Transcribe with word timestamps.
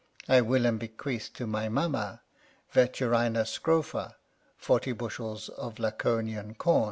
I 0.27 0.41
will 0.41 0.65
and 0.65 0.79
bequeath 0.79 1.31
to 1.35 1.45
my 1.45 1.69
mamma, 1.69 2.21
Veturina 2.73 3.45
Scrofa, 3.45 4.15
40 4.57 4.93
bush, 4.93 5.19
of 5.19 5.77
Laconian 5.77 6.55
com. 6.55 6.79